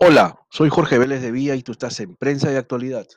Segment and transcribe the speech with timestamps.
[0.00, 3.08] Hola, soy Jorge Vélez de Vía y tú estás en Prensa de Actualidad.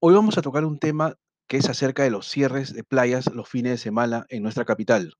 [0.00, 1.14] Hoy vamos a tocar un tema
[1.46, 5.14] que es acerca de los cierres de playas los fines de semana en nuestra capital.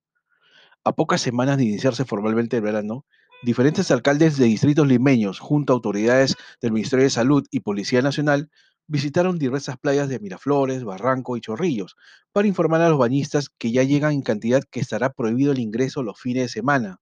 [0.83, 3.07] A pocas semanas de iniciarse formalmente el verano,
[3.45, 8.51] diferentes alcaldes de distritos limeños, junto a autoridades del Ministerio de Salud y Policía Nacional,
[8.89, 11.95] visitaron diversas playas de Miraflores, Barranco y Chorrillos
[12.33, 16.03] para informar a los bañistas que ya llegan en cantidad que estará prohibido el ingreso
[16.03, 16.99] los fines de semana,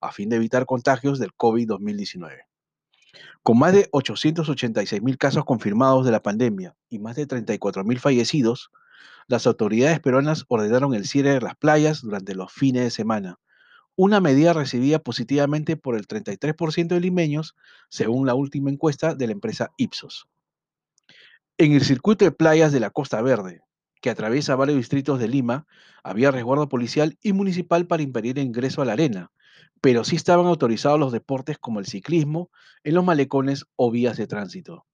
[0.00, 2.49] a fin de evitar contagios del COVID-2019.
[3.42, 7.98] Con más de 886 mil casos confirmados de la pandemia y más de 34 mil
[7.98, 8.70] fallecidos,
[9.26, 13.38] las autoridades peruanas ordenaron el cierre de las playas durante los fines de semana,
[13.96, 17.54] una medida recibida positivamente por el 33% de limeños,
[17.88, 20.28] según la última encuesta de la empresa Ipsos.
[21.58, 23.60] En el circuito de playas de la Costa Verde,
[24.00, 25.66] que atraviesa varios distritos de Lima,
[26.02, 29.30] había resguardo policial y municipal para impedir el ingreso a la arena,
[29.80, 32.50] pero sí estaban autorizados los deportes como el ciclismo
[32.84, 34.86] en los malecones o vías de tránsito.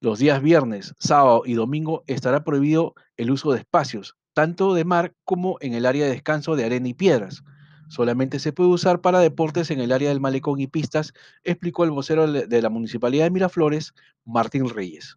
[0.00, 5.14] Los días viernes, sábado y domingo estará prohibido el uso de espacios, tanto de mar
[5.24, 7.42] como en el área de descanso de arena y piedras.
[7.88, 11.12] Solamente se puede usar para deportes en el área del malecón y pistas,
[11.42, 15.16] explicó el vocero de la Municipalidad de Miraflores, Martín Reyes.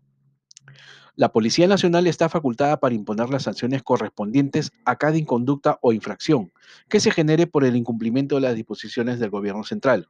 [1.18, 6.54] La Policía Nacional está facultada para imponer las sanciones correspondientes a cada inconducta o infracción
[6.90, 10.10] que se genere por el incumplimiento de las disposiciones del Gobierno central.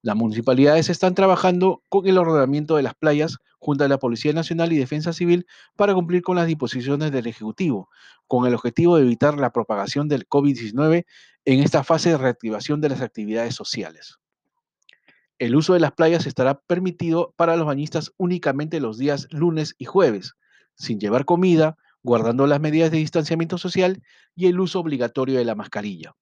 [0.00, 4.72] Las municipalidades están trabajando con el ordenamiento de las playas junto a la Policía Nacional
[4.72, 7.90] y Defensa Civil para cumplir con las disposiciones del Ejecutivo,
[8.26, 11.04] con el objetivo de evitar la propagación del COVID-19
[11.44, 14.18] en esta fase de reactivación de las actividades sociales.
[15.38, 19.84] El uso de las playas estará permitido para los bañistas únicamente los días lunes y
[19.84, 20.34] jueves,
[20.78, 24.02] sin llevar comida, guardando las medidas de distanciamiento social
[24.34, 26.14] y el uso obligatorio de la mascarilla.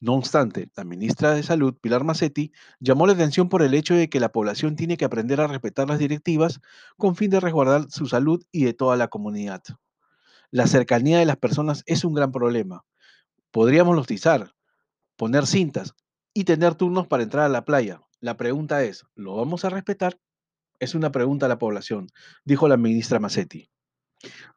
[0.00, 4.08] No obstante, la ministra de Salud, Pilar Macetti, llamó la atención por el hecho de
[4.08, 6.60] que la población tiene que aprender a respetar las directivas
[6.96, 9.62] con fin de resguardar su salud y de toda la comunidad.
[10.50, 12.84] La cercanía de las personas es un gran problema.
[13.50, 14.54] Podríamos lostizar,
[15.16, 15.94] poner cintas,
[16.34, 18.02] y tener turnos para entrar a la playa.
[18.20, 20.18] La pregunta es, ¿lo vamos a respetar?
[20.84, 22.08] Es una pregunta a la población,
[22.44, 23.70] dijo la ministra Massetti.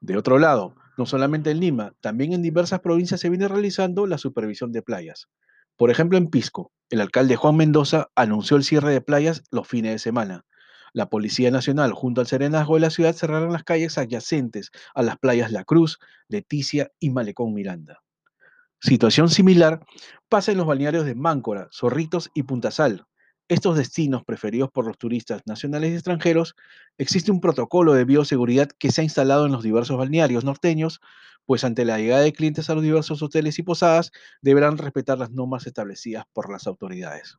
[0.02, 4.18] De otro lado, no solamente en Lima, también en diversas provincias se viene realizando la
[4.18, 5.30] supervisión de playas.
[5.78, 9.94] Por ejemplo, en Pisco, el alcalde Juan Mendoza anunció el cierre de playas los fines
[9.94, 10.46] de semana.
[10.92, 15.18] La Policía Nacional, junto al Serenazgo de la ciudad, cerraron las calles adyacentes a las
[15.18, 18.04] playas La Cruz, Leticia y Malecón Miranda.
[18.82, 19.86] Situación similar
[20.28, 23.06] pasa en los balnearios de Máncora, Zorritos y Punta Sal.
[23.50, 26.56] Estos destinos preferidos por los turistas nacionales y extranjeros,
[26.98, 31.00] existe un protocolo de bioseguridad que se ha instalado en los diversos balnearios norteños,
[31.46, 35.32] pues ante la llegada de clientes a los diversos hoteles y posadas deberán respetar las
[35.32, 37.38] normas establecidas por las autoridades.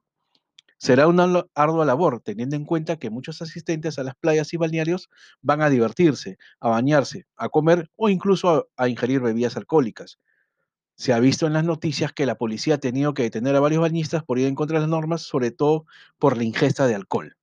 [0.79, 5.11] Será una ardua labor, teniendo en cuenta que muchos asistentes a las playas y balnearios
[5.43, 10.19] van a divertirse, a bañarse, a comer o incluso a, a ingerir bebidas alcohólicas,
[10.99, 13.81] se ha visto en las noticias que la policía ha tenido que detener a varios
[13.81, 15.87] bañistas por ir en contra de las normas, sobre todo
[16.19, 17.37] por la ingesta de alcohol.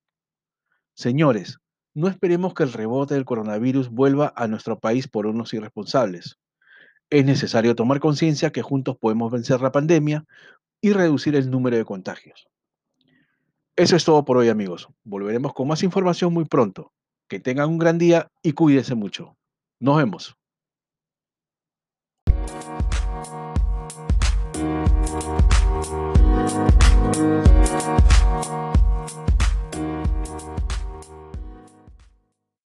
[0.94, 1.60] Señores,
[1.94, 6.38] no esperemos que el rebote del coronavirus vuelva a nuestro país por unos irresponsables.
[7.10, 10.26] Es necesario tomar conciencia que juntos podemos vencer la pandemia
[10.82, 12.50] y reducir el número de contagios.
[13.78, 14.90] Eso es todo por hoy amigos.
[15.06, 16.92] Volveremos con más información muy pronto.
[17.30, 19.38] Que tengan un gran día y cuídense mucho.
[19.80, 20.38] Nos vemos.